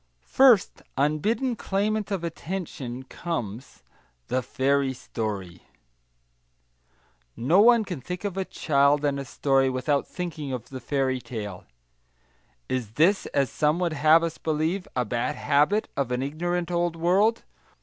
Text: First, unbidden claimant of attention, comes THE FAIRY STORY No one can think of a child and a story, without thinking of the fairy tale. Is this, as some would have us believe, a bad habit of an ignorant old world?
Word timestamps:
First, 0.25 0.81
unbidden 0.97 1.55
claimant 1.55 2.09
of 2.09 2.23
attention, 2.23 3.03
comes 3.03 3.83
THE 4.29 4.41
FAIRY 4.41 4.95
STORY 4.95 5.61
No 7.37 7.59
one 7.61 7.85
can 7.85 8.01
think 8.01 8.23
of 8.23 8.35
a 8.35 8.43
child 8.43 9.05
and 9.05 9.19
a 9.19 9.25
story, 9.25 9.69
without 9.69 10.07
thinking 10.07 10.53
of 10.53 10.69
the 10.69 10.79
fairy 10.79 11.19
tale. 11.21 11.65
Is 12.67 12.93
this, 12.93 13.27
as 13.27 13.51
some 13.51 13.77
would 13.77 13.93
have 13.93 14.23
us 14.23 14.39
believe, 14.39 14.87
a 14.95 15.05
bad 15.05 15.35
habit 15.35 15.87
of 15.95 16.11
an 16.11 16.23
ignorant 16.23 16.71
old 16.71 16.95
world? 16.95 17.43